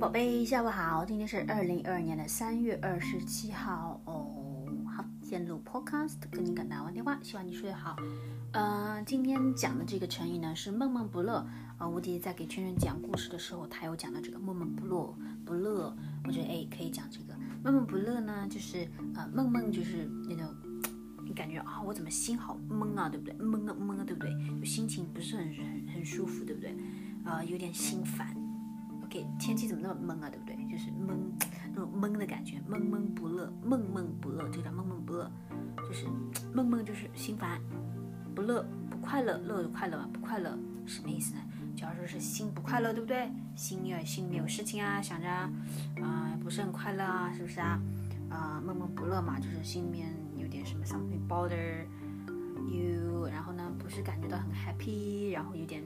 [0.00, 1.04] 宝贝，下午好。
[1.04, 4.30] 今天是二零二二年的三月二十七号哦。
[4.96, 7.96] 好，先录 podcast，跟你打完电话，希望你睡得好。
[8.52, 11.44] 呃，今天讲的这个成语呢是闷闷不乐。
[11.78, 15.12] 啊，吴迪在给圈圈讲故事的时候，他有讲到这个闷闷不乐，
[15.44, 15.92] 不乐。
[16.24, 17.34] 我觉得哎，可以讲这个
[17.64, 20.46] 闷闷不乐呢，就是呃闷闷就是那种
[21.24, 23.34] 你感觉啊，我怎么心好闷啊，对不对？
[23.34, 24.30] 闷啊闷啊，对不对？
[24.60, 26.72] 就心情不是很很很舒服，对不对？
[27.24, 28.32] 啊，有点心烦。
[29.08, 30.56] 给天气怎么那么闷啊，对不对？
[30.70, 31.18] 就是闷
[31.74, 35.30] 那种闷的感觉，闷闷不乐，闷闷不乐，这叫闷闷不乐，
[35.76, 36.06] 就是
[36.52, 37.60] 闷闷就是心烦，
[38.34, 41.40] 不乐不快乐，乐就快乐嘛，不快乐什么意思呢？
[41.76, 43.30] 假如说是心不快乐，对不对？
[43.54, 45.50] 心有心里面有事情啊，想着啊
[46.42, 47.80] 不是很快乐啊，是不是啊？
[48.28, 51.84] 啊闷闷不乐嘛，就是心里面有点什么 something bother
[52.68, 55.82] you，然后呢不是感觉到很 happy，然后有点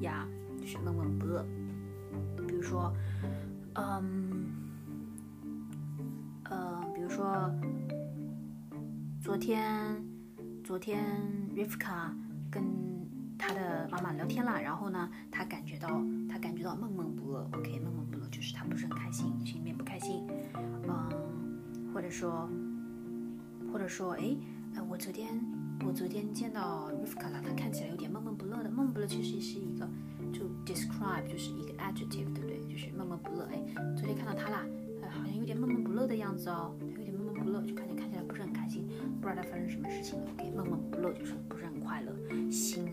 [0.00, 0.26] 呀
[0.58, 1.46] 就是闷闷不乐。
[2.46, 2.92] 比如说，
[3.74, 4.46] 嗯，
[6.44, 7.50] 呃，比如说，
[9.20, 9.96] 昨天，
[10.64, 11.04] 昨天
[11.54, 12.10] Rivka
[12.50, 12.64] 跟
[13.38, 15.88] 他的妈妈聊天了，然后呢，他感觉到，
[16.28, 17.48] 他感觉到闷闷不乐。
[17.52, 20.26] OK，闷闷不乐就是他不是很开心，心里面不开心。
[20.88, 21.08] 嗯，
[21.94, 22.48] 或者说，
[23.72, 24.36] 或者说，哎，
[24.74, 25.40] 呃，我昨天，
[25.86, 27.37] 我昨天见到 Rivka 了，
[31.88, 32.60] adjective，对不对？
[32.70, 33.48] 就是闷闷不乐。
[33.52, 33.58] 哎，
[33.96, 34.66] 昨天看到他啦，
[35.02, 38.86] 哎，好像有点闷闷不乐的样子哦，他有点闷闷不乐，就看见看起来不是很开心，
[39.20, 40.26] 不知道他发生什么事情了。
[40.34, 42.12] OK，闷闷不乐就是不是很快乐，
[42.50, 42.86] 心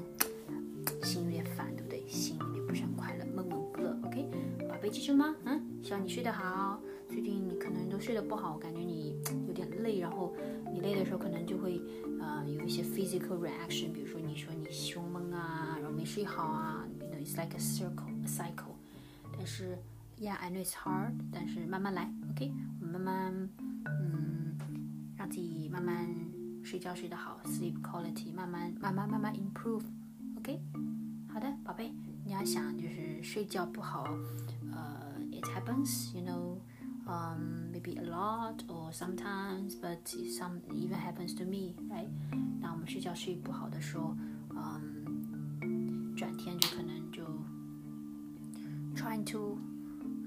[1.04, 2.04] 心有点烦，对不对？
[2.08, 3.98] 心里面不是很快乐，闷闷不乐。
[4.06, 4.28] OK，
[4.68, 5.36] 宝贝记住吗？
[5.46, 6.80] 嗯，希望你睡得好。
[7.08, 9.16] 最近你可能都睡得不好，感觉你
[9.48, 10.34] 有点累，然后
[10.74, 11.80] 你累的时候可能就会
[12.20, 16.86] 呃有一些 physical reaction，比如说你说你胸闷啊，然后没睡好啊。
[17.00, 18.75] 你 know It's like a circle, a cycle.
[19.37, 19.79] 但是，
[20.19, 21.15] Yeah, I know it's hard.
[21.33, 22.53] 但是慢慢来，OK？
[22.81, 23.49] 我们慢慢，
[23.87, 24.57] 嗯，
[25.17, 26.07] 让自己慢慢
[26.63, 30.61] 睡觉睡得好，sleep quality 慢慢慢慢慢慢 improve，OK？
[31.33, 31.93] 好的，宝贝，
[32.25, 34.05] 你要想就是睡觉不好，
[34.73, 36.59] 呃，it happens, you know.
[37.07, 42.07] Um, maybe a lot or sometimes, but some even happens to me, right?
[42.61, 44.15] 那我们睡觉睡不好的时候，
[44.51, 45.04] 嗯，
[49.26, 49.58] to，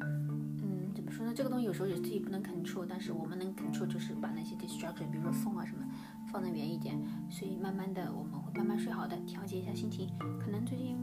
[0.01, 1.33] 嗯，怎么说呢？
[1.35, 5.85] 这个东西有时候也自己不能 control，但是我们能 control 就是把那些 distraction，比如说风啊什么，
[6.33, 7.01] 放得远一点。
[7.31, 10.09] 所以慢慢的我们会慢慢睡好的，调节一下心情。
[10.41, 10.97] 可能最近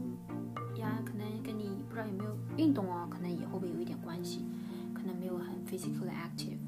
[0.76, 4.44] 呀，可能跟你不知道有没有运动啊，可能也会不会有一点关系。
[4.92, 6.58] 可能没有很 physically active，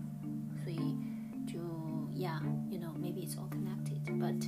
[0.63, 0.97] 所以
[1.47, 1.59] 就
[2.15, 4.39] yeah，you know，maybe it's all connected，but，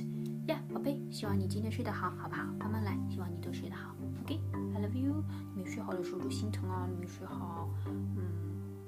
[1.21, 2.43] 希望你今天睡得好，好不好？
[2.57, 3.93] 慢慢来，希望你都睡得好。
[4.23, 5.23] OK，I love you。
[5.53, 8.17] 你没睡好的时候就心疼啊，你没睡好，嗯，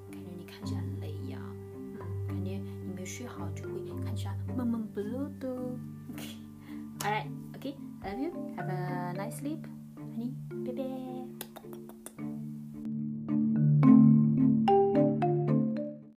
[0.09, 1.37] 感觉你看起来很累呀，
[1.77, 1.95] 嗯，
[2.27, 5.47] 感觉你没睡好就会看起来闷闷不乐的。
[6.09, 10.33] OK，Alright，OK，I love you，Have a nice sleep，honey。